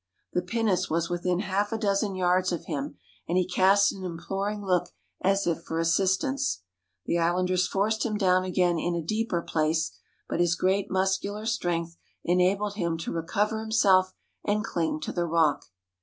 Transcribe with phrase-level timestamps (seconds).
[0.33, 4.63] The pinnace was within half a dozen yards of him, and he cast an imploring
[4.65, 4.89] look
[5.21, 6.63] as if for assistance.
[7.05, 9.91] The islanders forced him down again in a deeper place,
[10.27, 15.65] but his great muscular strength enabled him to recover himself, and cling to the rock.